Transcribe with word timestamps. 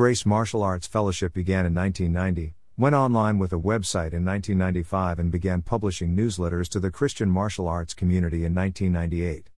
Grace 0.00 0.24
Martial 0.24 0.62
Arts 0.62 0.86
Fellowship 0.86 1.34
began 1.34 1.66
in 1.66 1.74
1990, 1.74 2.54
went 2.78 2.94
online 2.94 3.38
with 3.38 3.52
a 3.52 3.56
website 3.56 4.14
in 4.14 4.24
1995, 4.24 5.18
and 5.18 5.30
began 5.30 5.60
publishing 5.60 6.16
newsletters 6.16 6.70
to 6.70 6.80
the 6.80 6.90
Christian 6.90 7.28
martial 7.28 7.68
arts 7.68 7.92
community 7.92 8.46
in 8.46 8.54
1998. 8.54 9.50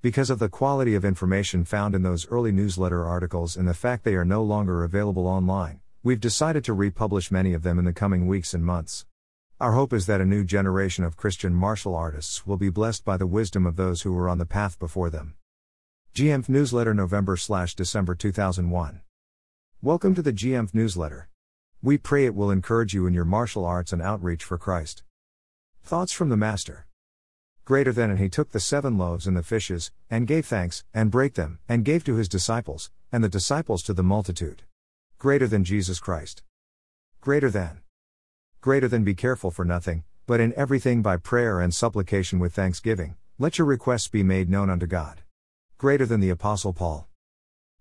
Because 0.00 0.30
of 0.30 0.38
the 0.38 0.48
quality 0.48 0.94
of 0.94 1.04
information 1.04 1.64
found 1.64 1.96
in 1.96 2.04
those 2.04 2.28
early 2.28 2.52
newsletter 2.52 3.04
articles 3.04 3.56
and 3.56 3.66
the 3.66 3.74
fact 3.74 4.04
they 4.04 4.14
are 4.14 4.24
no 4.24 4.44
longer 4.44 4.84
available 4.84 5.26
online, 5.26 5.80
we've 6.04 6.20
decided 6.20 6.62
to 6.62 6.72
republish 6.72 7.32
many 7.32 7.52
of 7.52 7.64
them 7.64 7.76
in 7.76 7.84
the 7.84 7.92
coming 7.92 8.28
weeks 8.28 8.54
and 8.54 8.64
months. 8.64 9.06
Our 9.58 9.72
hope 9.72 9.92
is 9.92 10.06
that 10.06 10.20
a 10.20 10.24
new 10.24 10.44
generation 10.44 11.02
of 11.02 11.16
Christian 11.16 11.52
martial 11.52 11.96
artists 11.96 12.46
will 12.46 12.58
be 12.58 12.70
blessed 12.70 13.04
by 13.04 13.16
the 13.16 13.26
wisdom 13.26 13.66
of 13.66 13.74
those 13.74 14.02
who 14.02 14.12
were 14.12 14.28
on 14.28 14.38
the 14.38 14.46
path 14.46 14.78
before 14.78 15.10
them. 15.10 15.34
GMF 16.14 16.48
Newsletter 16.48 16.94
November 16.94 17.36
December 17.74 18.14
2001. 18.14 19.00
Welcome 19.84 20.14
to 20.14 20.22
the 20.22 20.32
GMF 20.32 20.72
newsletter. 20.72 21.28
We 21.82 21.98
pray 21.98 22.24
it 22.24 22.34
will 22.34 22.50
encourage 22.50 22.94
you 22.94 23.06
in 23.06 23.12
your 23.12 23.26
martial 23.26 23.66
arts 23.66 23.92
and 23.92 24.00
outreach 24.00 24.42
for 24.42 24.56
Christ. 24.56 25.02
Thoughts 25.82 26.10
from 26.10 26.30
the 26.30 26.38
Master. 26.38 26.86
Greater 27.66 27.92
than 27.92 28.08
and 28.08 28.18
he 28.18 28.30
took 28.30 28.52
the 28.52 28.60
seven 28.60 28.96
loaves 28.96 29.26
and 29.26 29.36
the 29.36 29.42
fishes, 29.42 29.92
and 30.08 30.26
gave 30.26 30.46
thanks, 30.46 30.84
and 30.94 31.10
brake 31.10 31.34
them, 31.34 31.58
and 31.68 31.84
gave 31.84 32.02
to 32.04 32.14
his 32.14 32.30
disciples, 32.30 32.90
and 33.12 33.22
the 33.22 33.28
disciples 33.28 33.82
to 33.82 33.92
the 33.92 34.02
multitude. 34.02 34.62
Greater 35.18 35.46
than 35.46 35.64
Jesus 35.64 36.00
Christ. 36.00 36.42
Greater 37.20 37.50
than. 37.50 37.80
Greater 38.62 38.88
than 38.88 39.04
be 39.04 39.14
careful 39.14 39.50
for 39.50 39.66
nothing, 39.66 40.04
but 40.26 40.40
in 40.40 40.54
everything 40.56 41.02
by 41.02 41.18
prayer 41.18 41.60
and 41.60 41.74
supplication 41.74 42.38
with 42.38 42.54
thanksgiving, 42.54 43.16
let 43.38 43.58
your 43.58 43.66
requests 43.66 44.08
be 44.08 44.22
made 44.22 44.48
known 44.48 44.70
unto 44.70 44.86
God. 44.86 45.20
Greater 45.76 46.06
than 46.06 46.20
the 46.20 46.30
Apostle 46.30 46.72
Paul. 46.72 47.06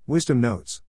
Wisdom 0.06 0.42
Notes 0.42 0.83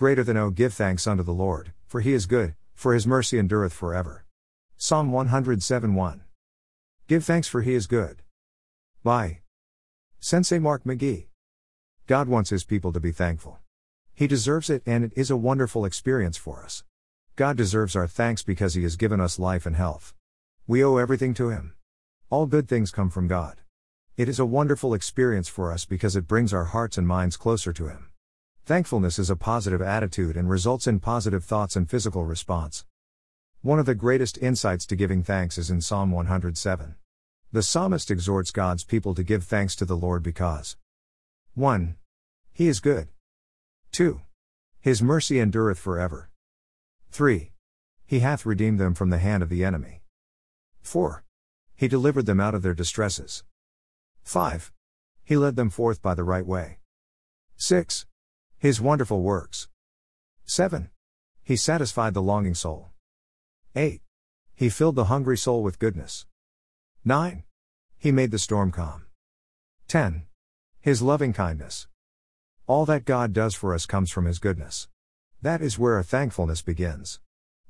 Greater 0.00 0.24
than 0.24 0.38
O 0.38 0.48
give 0.48 0.72
thanks 0.72 1.06
unto 1.06 1.22
the 1.22 1.30
Lord, 1.30 1.74
for 1.86 2.00
he 2.00 2.14
is 2.14 2.24
good, 2.24 2.54
for 2.72 2.94
his 2.94 3.06
mercy 3.06 3.38
endureth 3.38 3.74
forever. 3.74 4.24
Psalm 4.78 5.12
107 5.12 5.94
1. 5.94 6.22
Give 7.06 7.22
thanks 7.22 7.48
for 7.48 7.60
he 7.60 7.74
is 7.74 7.86
good. 7.86 8.22
By 9.04 9.40
Sensei 10.18 10.58
Mark 10.58 10.84
McGee. 10.84 11.26
God 12.06 12.28
wants 12.28 12.48
his 12.48 12.64
people 12.64 12.94
to 12.94 12.98
be 12.98 13.12
thankful. 13.12 13.58
He 14.14 14.26
deserves 14.26 14.70
it, 14.70 14.82
and 14.86 15.04
it 15.04 15.12
is 15.16 15.30
a 15.30 15.36
wonderful 15.36 15.84
experience 15.84 16.38
for 16.38 16.64
us. 16.64 16.82
God 17.36 17.58
deserves 17.58 17.94
our 17.94 18.06
thanks 18.06 18.42
because 18.42 18.72
he 18.72 18.82
has 18.84 18.96
given 18.96 19.20
us 19.20 19.38
life 19.38 19.66
and 19.66 19.76
health. 19.76 20.14
We 20.66 20.82
owe 20.82 20.96
everything 20.96 21.34
to 21.34 21.50
him. 21.50 21.74
All 22.30 22.46
good 22.46 22.68
things 22.68 22.90
come 22.90 23.10
from 23.10 23.28
God. 23.28 23.60
It 24.16 24.30
is 24.30 24.38
a 24.38 24.46
wonderful 24.46 24.94
experience 24.94 25.50
for 25.50 25.70
us 25.70 25.84
because 25.84 26.16
it 26.16 26.26
brings 26.26 26.54
our 26.54 26.72
hearts 26.72 26.96
and 26.96 27.06
minds 27.06 27.36
closer 27.36 27.74
to 27.74 27.88
him. 27.88 28.09
Thankfulness 28.64 29.18
is 29.18 29.30
a 29.30 29.36
positive 29.36 29.82
attitude 29.82 30.36
and 30.36 30.48
results 30.48 30.86
in 30.86 31.00
positive 31.00 31.44
thoughts 31.44 31.76
and 31.76 31.88
physical 31.88 32.24
response. 32.24 32.84
One 33.62 33.78
of 33.78 33.86
the 33.86 33.94
greatest 33.94 34.38
insights 34.38 34.86
to 34.86 34.96
giving 34.96 35.22
thanks 35.22 35.58
is 35.58 35.70
in 35.70 35.80
Psalm 35.80 36.10
107. 36.12 36.94
The 37.52 37.62
psalmist 37.62 38.10
exhorts 38.10 38.52
God's 38.52 38.84
people 38.84 39.14
to 39.14 39.24
give 39.24 39.44
thanks 39.44 39.74
to 39.76 39.84
the 39.84 39.96
Lord 39.96 40.22
because 40.22 40.76
1. 41.54 41.96
He 42.52 42.68
is 42.68 42.80
good. 42.80 43.08
2. 43.92 44.20
His 44.80 45.02
mercy 45.02 45.40
endureth 45.40 45.78
forever. 45.78 46.30
3. 47.10 47.50
He 48.06 48.20
hath 48.20 48.46
redeemed 48.46 48.78
them 48.78 48.94
from 48.94 49.10
the 49.10 49.18
hand 49.18 49.42
of 49.42 49.48
the 49.48 49.64
enemy. 49.64 50.02
4. 50.82 51.24
He 51.74 51.88
delivered 51.88 52.26
them 52.26 52.40
out 52.40 52.54
of 52.54 52.62
their 52.62 52.74
distresses. 52.74 53.42
5. 54.22 54.72
He 55.24 55.36
led 55.36 55.56
them 55.56 55.70
forth 55.70 56.00
by 56.00 56.14
the 56.14 56.24
right 56.24 56.46
way. 56.46 56.78
6. 57.56 58.06
His 58.60 58.78
wonderful 58.78 59.22
works. 59.22 59.68
7. 60.44 60.90
He 61.42 61.56
satisfied 61.56 62.12
the 62.12 62.20
longing 62.20 62.54
soul. 62.54 62.90
8. 63.74 64.02
He 64.54 64.68
filled 64.68 64.96
the 64.96 65.04
hungry 65.04 65.38
soul 65.38 65.62
with 65.62 65.78
goodness. 65.78 66.26
9. 67.02 67.44
He 67.96 68.12
made 68.12 68.32
the 68.32 68.38
storm 68.38 68.70
calm. 68.70 69.06
10. 69.88 70.26
His 70.78 71.00
loving 71.00 71.32
kindness. 71.32 71.88
All 72.66 72.84
that 72.84 73.06
God 73.06 73.32
does 73.32 73.54
for 73.54 73.72
us 73.72 73.86
comes 73.86 74.10
from 74.10 74.26
His 74.26 74.38
goodness. 74.38 74.88
That 75.40 75.62
is 75.62 75.78
where 75.78 75.94
our 75.94 76.02
thankfulness 76.02 76.60
begins. 76.60 77.18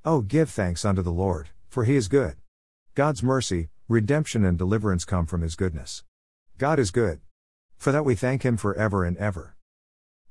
Oh, 0.04 0.22
give 0.22 0.50
thanks 0.50 0.84
unto 0.84 1.02
the 1.02 1.12
Lord, 1.12 1.50
for 1.68 1.84
He 1.84 1.94
is 1.94 2.08
good. 2.08 2.34
God's 2.96 3.22
mercy, 3.22 3.68
redemption, 3.86 4.44
and 4.44 4.58
deliverance 4.58 5.04
come 5.04 5.26
from 5.26 5.42
His 5.42 5.54
goodness. 5.54 6.02
God 6.58 6.80
is 6.80 6.90
good. 6.90 7.20
For 7.76 7.92
that 7.92 8.04
we 8.04 8.16
thank 8.16 8.42
Him 8.42 8.56
forever 8.56 9.04
and 9.04 9.16
ever. 9.18 9.54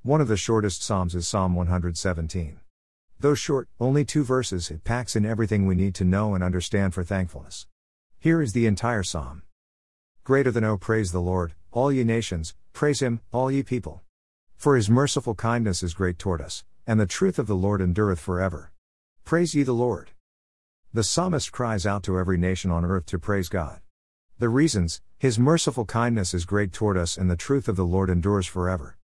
One 0.04 0.22
of 0.22 0.30
the 0.30 0.38
shortest 0.38 0.82
Psalms 0.82 1.14
is 1.14 1.28
Psalm 1.28 1.56
117. 1.56 2.62
Though 3.20 3.34
short, 3.34 3.68
only 3.82 4.06
two 4.06 4.24
verses, 4.24 4.72
it 4.72 4.86
packs 4.86 5.14
in 5.14 5.26
everything 5.26 5.68
we 5.68 5.76
need 5.76 5.94
to 5.96 6.06
know 6.06 6.34
and 6.34 6.42
understand 6.42 6.94
for 6.94 7.04
thankfulness. 7.04 7.68
Here 8.18 8.42
is 8.42 8.54
the 8.54 8.66
entire 8.66 9.04
Psalm. 9.04 9.42
Greater 10.24 10.52
than 10.52 10.64
O 10.64 10.78
praise 10.78 11.12
the 11.12 11.20
Lord, 11.20 11.54
all 11.74 11.92
ye 11.92 12.06
nations, 12.06 12.56
praise 12.72 13.02
him, 13.02 13.20
all 13.34 13.52
ye 13.52 13.62
people. 13.62 14.02
For 14.56 14.78
his 14.78 14.90
merciful 14.90 15.36
kindness 15.36 15.84
is 15.84 15.94
great 15.94 16.18
toward 16.18 16.40
us, 16.40 16.64
and 16.88 16.98
the 16.98 17.06
truth 17.06 17.38
of 17.38 17.48
the 17.48 17.56
Lord 17.58 17.82
endureth 17.82 18.22
forever. 18.22 18.72
Praise 19.26 19.54
ye 19.54 19.64
the 19.64 19.74
Lord. 19.74 20.12
The 20.94 21.04
psalmist 21.04 21.52
cries 21.52 21.86
out 21.86 22.04
to 22.04 22.18
every 22.18 22.38
nation 22.38 22.72
on 22.72 22.86
earth 22.86 23.06
to 23.08 23.20
praise 23.20 23.50
God. 23.50 23.82
The 24.38 24.48
reasons, 24.48 25.02
his 25.18 25.38
merciful 25.38 25.84
kindness 25.84 26.34
is 26.34 26.46
great 26.46 26.72
toward 26.72 26.96
us, 26.96 27.18
and 27.18 27.30
the 27.30 27.36
truth 27.36 27.68
of 27.68 27.76
the 27.76 27.86
Lord 27.86 28.10
endures 28.10 28.48
forever. 28.48 28.96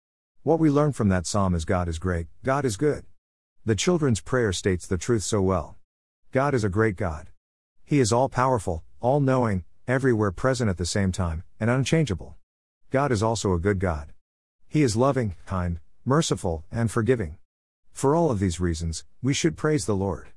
What 0.44 0.60
we 0.60 0.68
learn 0.68 0.92
from 0.92 1.08
that 1.08 1.26
psalm 1.26 1.54
is 1.54 1.64
God 1.64 1.88
is 1.88 1.98
great, 1.98 2.26
God 2.44 2.66
is 2.66 2.76
good. 2.76 3.06
The 3.64 3.74
children's 3.74 4.20
prayer 4.20 4.52
states 4.52 4.86
the 4.86 4.98
truth 4.98 5.22
so 5.22 5.40
well. 5.40 5.76
God 6.32 6.52
is 6.52 6.64
a 6.64 6.68
great 6.68 6.96
God. 6.96 7.30
He 7.82 7.98
is 7.98 8.12
all 8.12 8.28
powerful, 8.28 8.84
all 9.00 9.20
knowing, 9.20 9.64
everywhere 9.88 10.32
present 10.32 10.68
at 10.68 10.76
the 10.76 10.84
same 10.84 11.12
time, 11.12 11.44
and 11.58 11.70
unchangeable. 11.70 12.36
God 12.90 13.10
is 13.10 13.22
also 13.22 13.54
a 13.54 13.58
good 13.58 13.78
God. 13.78 14.12
He 14.68 14.82
is 14.82 14.96
loving, 14.96 15.34
kind, 15.46 15.80
merciful, 16.04 16.62
and 16.70 16.90
forgiving. 16.90 17.38
For 17.90 18.14
all 18.14 18.30
of 18.30 18.38
these 18.38 18.60
reasons, 18.60 19.06
we 19.22 19.32
should 19.32 19.56
praise 19.56 19.86
the 19.86 19.96
Lord. 19.96 20.28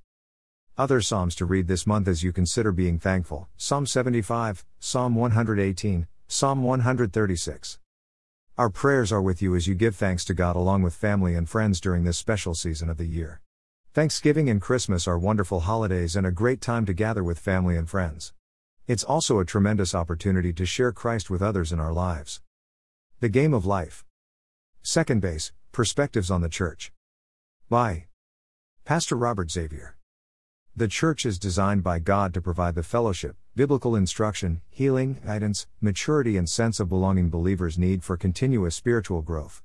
Other 0.78 1.02
Psalms 1.02 1.36
to 1.36 1.46
read 1.46 1.68
this 1.68 1.86
month 1.86 2.08
as 2.08 2.24
you 2.24 2.32
consider 2.32 2.72
being 2.72 2.98
thankful 2.98 3.50
Psalm 3.58 3.86
75, 3.86 4.64
Psalm 4.80 5.16
118, 5.16 6.08
Psalm 6.30 6.64
136. 6.64 7.80
Our 8.58 8.72
prayers 8.72 9.12
are 9.12 9.22
with 9.22 9.40
you 9.40 9.56
as 9.56 9.68
you 9.68 9.76
give 9.76 9.96
thanks 9.96 10.26
to 10.26 10.34
God 10.34 10.56
along 10.56 10.82
with 10.82 10.96
family 10.96 11.36
and 11.36 11.48
friends 11.48 11.80
during 11.80 12.06
this 12.06 12.18
special 12.18 12.56
season 12.56 12.90
of 12.90 12.98
the 12.98 13.06
year. 13.06 13.40
Thanksgiving 13.94 14.50
and 14.50 14.60
Christmas 14.60 15.08
are 15.08 15.20
wonderful 15.20 15.60
holidays 15.60 16.16
and 16.16 16.26
a 16.26 16.32
great 16.32 16.60
time 16.60 16.84
to 16.88 16.94
gather 16.94 17.24
with 17.24 17.38
family 17.38 17.78
and 17.78 17.88
friends. 17.88 18.34
It's 18.88 19.04
also 19.04 19.38
a 19.38 19.46
tremendous 19.46 19.94
opportunity 19.94 20.54
to 20.54 20.66
share 20.66 20.92
Christ 20.92 21.30
with 21.30 21.40
others 21.40 21.72
in 21.72 21.80
our 21.80 21.94
lives. 21.94 22.42
The 23.20 23.30
Game 23.30 23.54
of 23.54 23.68
Life. 23.68 24.06
Second 24.82 25.22
Base 25.22 25.52
Perspectives 25.72 26.32
on 26.32 26.42
the 26.42 26.50
Church. 26.50 26.92
By 27.70 28.06
Pastor 28.86 29.18
Robert 29.18 29.52
Xavier. 29.52 29.98
The 30.76 30.88
church 30.88 31.28
is 31.28 31.38
designed 31.38 31.84
by 31.84 32.00
God 32.00 32.34
to 32.34 32.42
provide 32.42 32.74
the 32.74 32.82
fellowship, 32.82 33.36
biblical 33.58 33.96
instruction, 33.96 34.62
healing, 34.70 35.20
guidance, 35.26 35.66
maturity, 35.82 36.38
and 36.38 36.48
sense 36.48 36.80
of 36.80 36.88
belonging 36.88 37.28
believers 37.28 37.76
need 37.76 38.04
for 38.04 38.16
continuous 38.16 38.76
spiritual 38.76 39.24
growth. 39.24 39.64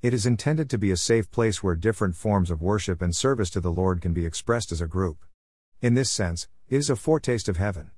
It 0.00 0.14
is 0.14 0.24
intended 0.24 0.70
to 0.70 0.78
be 0.78 0.92
a 0.92 0.96
safe 0.96 1.28
place 1.28 1.60
where 1.60 1.74
different 1.74 2.14
forms 2.14 2.52
of 2.52 2.62
worship 2.62 3.02
and 3.02 3.16
service 3.16 3.50
to 3.50 3.60
the 3.60 3.72
Lord 3.72 4.00
can 4.00 4.12
be 4.12 4.24
expressed 4.24 4.70
as 4.70 4.80
a 4.80 4.86
group. 4.86 5.24
In 5.80 5.94
this 5.94 6.08
sense, 6.08 6.46
it 6.68 6.76
is 6.76 6.88
a 6.88 6.94
foretaste 6.94 7.48
of 7.48 7.56
heaven. 7.56 7.90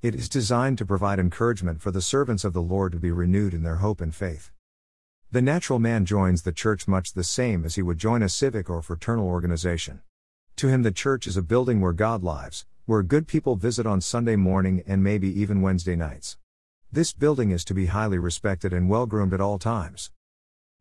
It 0.00 0.14
is 0.14 0.30
designed 0.30 0.78
to 0.78 0.86
provide 0.86 1.18
encouragement 1.18 1.82
for 1.82 1.90
the 1.90 2.00
servants 2.00 2.42
of 2.42 2.54
the 2.54 2.62
Lord 2.62 2.92
to 2.92 2.98
be 2.98 3.10
renewed 3.10 3.52
in 3.52 3.64
their 3.64 3.76
hope 3.76 4.00
and 4.00 4.14
faith. 4.14 4.50
The 5.30 5.42
natural 5.42 5.78
man 5.78 6.06
joins 6.06 6.40
the 6.40 6.52
church 6.52 6.88
much 6.88 7.12
the 7.12 7.22
same 7.22 7.66
as 7.66 7.74
he 7.74 7.82
would 7.82 7.98
join 7.98 8.22
a 8.22 8.30
civic 8.30 8.70
or 8.70 8.80
fraternal 8.80 9.26
organization. 9.26 10.00
To 10.56 10.68
him, 10.68 10.84
the 10.84 10.90
church 10.90 11.26
is 11.26 11.36
a 11.36 11.42
building 11.42 11.82
where 11.82 11.92
God 11.92 12.24
lives, 12.24 12.64
where 12.86 13.02
good 13.02 13.26
people 13.26 13.56
visit 13.56 13.84
on 13.84 14.00
Sunday 14.00 14.36
morning 14.36 14.80
and 14.86 15.02
maybe 15.02 15.28
even 15.40 15.60
Wednesday 15.60 15.96
nights. 15.96 16.38
This 16.92 17.12
building 17.12 17.50
is 17.50 17.64
to 17.64 17.74
be 17.74 17.86
highly 17.86 18.16
respected 18.16 18.72
and 18.72 18.88
well 18.88 19.06
groomed 19.06 19.34
at 19.34 19.40
all 19.40 19.58
times. 19.58 20.12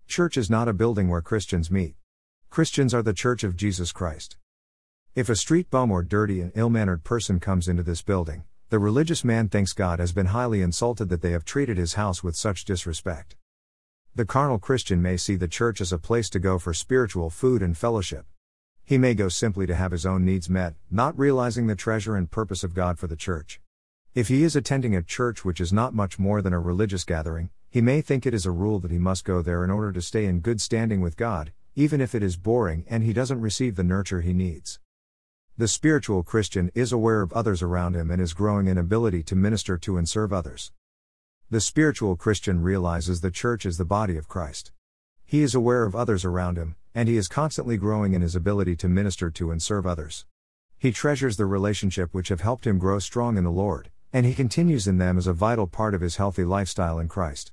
Church 0.05 0.37
is 0.37 0.47
not 0.47 0.67
a 0.67 0.73
building 0.73 1.09
where 1.09 1.23
Christians 1.23 1.71
meet. 1.71 1.95
Christians 2.51 2.93
are 2.93 3.01
the 3.01 3.11
church 3.11 3.43
of 3.43 3.55
Jesus 3.55 3.91
Christ. 3.91 4.37
If 5.15 5.29
a 5.29 5.35
street 5.35 5.71
bum 5.71 5.89
or 5.89 6.03
dirty 6.03 6.41
and 6.41 6.51
ill 6.53 6.69
mannered 6.69 7.03
person 7.03 7.39
comes 7.39 7.67
into 7.67 7.81
this 7.81 8.03
building, 8.03 8.43
the 8.69 8.77
religious 8.77 9.23
man 9.23 9.49
thinks 9.49 9.73
God 9.73 9.97
has 9.97 10.11
been 10.11 10.27
highly 10.27 10.61
insulted 10.61 11.09
that 11.09 11.23
they 11.23 11.31
have 11.31 11.43
treated 11.43 11.79
his 11.79 11.95
house 11.95 12.23
with 12.23 12.35
such 12.35 12.65
disrespect. 12.65 13.35
The 14.13 14.25
carnal 14.25 14.59
Christian 14.59 15.01
may 15.01 15.17
see 15.17 15.37
the 15.37 15.47
church 15.47 15.81
as 15.81 15.91
a 15.91 15.97
place 15.97 16.29
to 16.29 16.39
go 16.39 16.59
for 16.59 16.71
spiritual 16.71 17.31
food 17.31 17.63
and 17.63 17.75
fellowship. 17.75 18.27
He 18.87 18.99
may 18.99 19.15
go 19.15 19.29
simply 19.29 19.65
to 19.65 19.73
have 19.73 19.91
his 19.91 20.05
own 20.05 20.23
needs 20.23 20.47
met, 20.47 20.75
not 20.91 21.17
realizing 21.17 21.65
the 21.65 21.75
treasure 21.75 22.15
and 22.15 22.29
purpose 22.29 22.63
of 22.63 22.75
God 22.75 22.99
for 22.99 23.07
the 23.07 23.15
church. 23.15 23.59
If 24.13 24.27
he 24.27 24.43
is 24.43 24.55
attending 24.55 24.95
a 24.95 25.01
church 25.01 25.43
which 25.43 25.59
is 25.59 25.73
not 25.73 25.95
much 25.95 26.19
more 26.19 26.39
than 26.39 26.53
a 26.53 26.59
religious 26.59 27.03
gathering, 27.03 27.49
he 27.67 27.81
may 27.81 28.01
think 28.01 28.27
it 28.27 28.33
is 28.35 28.45
a 28.45 28.51
rule 28.51 28.79
that 28.81 28.91
he 28.91 28.99
must 28.99 29.25
go 29.25 29.41
there 29.41 29.63
in 29.63 29.71
order 29.71 29.91
to 29.91 30.03
stay 30.03 30.25
in 30.25 30.39
good 30.39 30.61
standing 30.61 31.01
with 31.01 31.17
God, 31.17 31.51
even 31.73 31.99
if 31.99 32.13
it 32.13 32.21
is 32.21 32.37
boring 32.37 32.85
and 32.87 33.03
he 33.03 33.11
doesn't 33.11 33.41
receive 33.41 33.75
the 33.75 33.83
nurture 33.83 34.21
he 34.21 34.33
needs. 34.33 34.79
The 35.57 35.67
spiritual 35.67 36.21
Christian 36.21 36.69
is 36.75 36.91
aware 36.91 37.23
of 37.23 37.33
others 37.33 37.63
around 37.63 37.95
him 37.95 38.11
and 38.11 38.21
is 38.21 38.33
growing 38.33 38.67
in 38.67 38.77
ability 38.77 39.23
to 39.23 39.35
minister 39.35 39.79
to 39.79 39.97
and 39.97 40.07
serve 40.07 40.31
others. 40.31 40.71
The 41.49 41.59
spiritual 41.59 42.15
Christian 42.15 42.61
realizes 42.61 43.21
the 43.21 43.31
church 43.31 43.65
is 43.65 43.79
the 43.79 43.83
body 43.83 44.15
of 44.15 44.27
Christ. 44.27 44.71
He 45.27 45.41
is 45.41 45.55
aware 45.55 45.83
of 45.83 45.95
others 45.95 46.23
around 46.23 46.57
him, 46.57 46.75
and 46.93 47.09
he 47.09 47.17
is 47.17 47.27
constantly 47.27 47.77
growing 47.77 48.13
in 48.13 48.21
his 48.21 48.35
ability 48.35 48.75
to 48.77 48.87
minister 48.87 49.31
to 49.31 49.49
and 49.49 49.61
serve 49.61 49.87
others. 49.87 50.25
He 50.77 50.91
treasures 50.91 51.37
the 51.37 51.47
relationship 51.47 52.13
which 52.13 52.29
have 52.29 52.41
helped 52.41 52.67
him 52.67 52.77
grow 52.77 52.99
strong 52.99 53.37
in 53.37 53.43
the 53.43 53.49
Lord, 53.49 53.89
and 54.13 54.25
he 54.25 54.35
continues 54.35 54.87
in 54.87 54.99
them 54.99 55.17
as 55.17 55.25
a 55.25 55.33
vital 55.33 55.65
part 55.65 55.95
of 55.95 56.01
his 56.01 56.17
healthy 56.17 56.43
lifestyle 56.43 56.99
in 56.99 57.07
Christ. 57.07 57.51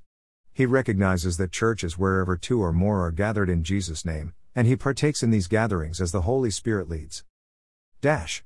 He 0.53 0.67
recognizes 0.67 1.37
that 1.37 1.51
church 1.51 1.83
is 1.83 1.97
wherever 1.97 2.37
two 2.37 2.61
or 2.61 2.71
more 2.71 3.03
are 3.05 3.11
gathered 3.11 3.49
in 3.49 3.63
Jesus' 3.63 4.05
name, 4.05 4.33
and 4.55 4.67
he 4.67 4.75
partakes 4.75 5.23
in 5.23 5.31
these 5.31 5.47
gatherings 5.47 5.99
as 5.99 6.11
the 6.11 6.21
Holy 6.21 6.51
Spirit 6.51 6.87
leads. 6.87 7.23
Dash. 8.01 8.43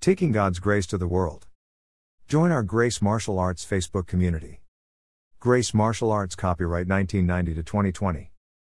Taking 0.00 0.30
God's 0.30 0.58
grace 0.58 0.86
to 0.88 0.98
the 0.98 1.08
world. 1.08 1.46
Join 2.28 2.50
our 2.50 2.62
Grace 2.62 3.00
Martial 3.00 3.38
Arts 3.38 3.64
Facebook 3.64 4.06
community. 4.06 4.60
Grace 5.40 5.72
Martial 5.72 6.12
Arts 6.12 6.34
copyright 6.34 6.86
1990 6.86 7.54
to 7.54 7.62
2020. 7.62 8.31